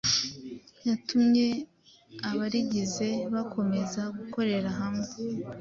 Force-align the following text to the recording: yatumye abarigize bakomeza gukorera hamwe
yatumye 0.87 1.47
abarigize 2.29 3.09
bakomeza 3.33 4.01
gukorera 4.17 4.69
hamwe 4.79 5.09